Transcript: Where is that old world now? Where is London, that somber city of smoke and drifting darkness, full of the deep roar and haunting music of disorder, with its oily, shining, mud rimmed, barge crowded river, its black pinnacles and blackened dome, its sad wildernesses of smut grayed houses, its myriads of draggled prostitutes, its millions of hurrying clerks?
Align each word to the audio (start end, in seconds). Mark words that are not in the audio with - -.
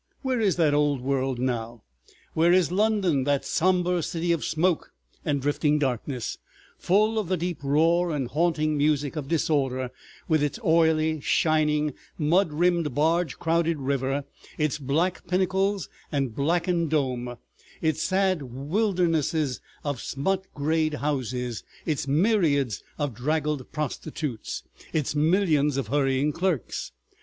Where 0.23 0.39
is 0.39 0.55
that 0.55 0.73
old 0.73 1.01
world 1.01 1.37
now? 1.37 1.83
Where 2.33 2.51
is 2.51 2.71
London, 2.71 3.23
that 3.25 3.45
somber 3.45 4.01
city 4.01 4.31
of 4.31 4.43
smoke 4.43 4.93
and 5.23 5.39
drifting 5.39 5.77
darkness, 5.77 6.39
full 6.79 7.19
of 7.19 7.27
the 7.27 7.37
deep 7.37 7.59
roar 7.61 8.09
and 8.11 8.27
haunting 8.27 8.75
music 8.75 9.15
of 9.15 9.27
disorder, 9.27 9.91
with 10.27 10.41
its 10.41 10.57
oily, 10.65 11.19
shining, 11.21 11.93
mud 12.17 12.51
rimmed, 12.51 12.95
barge 12.95 13.37
crowded 13.37 13.77
river, 13.77 14.23
its 14.57 14.79
black 14.79 15.27
pinnacles 15.27 15.87
and 16.11 16.33
blackened 16.35 16.89
dome, 16.89 17.37
its 17.79 18.01
sad 18.01 18.41
wildernesses 18.41 19.61
of 19.83 20.01
smut 20.01 20.47
grayed 20.55 20.95
houses, 20.95 21.63
its 21.85 22.07
myriads 22.07 22.81
of 22.97 23.13
draggled 23.13 23.71
prostitutes, 23.71 24.63
its 24.93 25.13
millions 25.13 25.77
of 25.77 25.89
hurrying 25.89 26.31
clerks? 26.31 26.91